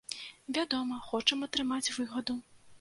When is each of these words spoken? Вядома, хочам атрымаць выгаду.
Вядома, 0.57 0.97
хочам 1.09 1.45
атрымаць 1.51 1.93
выгаду. 2.01 2.43